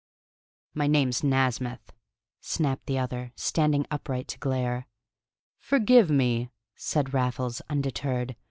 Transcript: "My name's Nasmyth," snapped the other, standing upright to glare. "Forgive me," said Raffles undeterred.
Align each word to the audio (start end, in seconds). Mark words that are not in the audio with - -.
"My 0.73 0.87
name's 0.87 1.21
Nasmyth," 1.21 1.91
snapped 2.39 2.87
the 2.87 2.97
other, 2.97 3.33
standing 3.35 3.85
upright 3.91 4.27
to 4.29 4.39
glare. 4.39 4.87
"Forgive 5.59 6.09
me," 6.09 6.49
said 6.75 7.13
Raffles 7.13 7.61
undeterred. 7.69 8.35